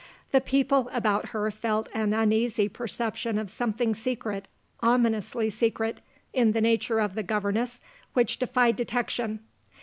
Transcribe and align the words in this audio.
The 0.31 0.41
people 0.41 0.89
about 0.93 1.27
her 1.27 1.51
felt 1.51 1.87
an 1.93 2.11
uneasy 2.11 2.67
perception 2.67 3.37
of 3.37 3.51
something 3.51 3.93
secret, 3.93 4.47
ominously 4.79 5.51
secret, 5.51 5.99
in 6.33 6.53
the 6.53 6.61
nature 6.61 6.99
of 6.99 7.13
the 7.13 7.21
governess 7.21 7.81
which 8.13 8.39
defied 8.39 8.77
detection. 8.77 9.41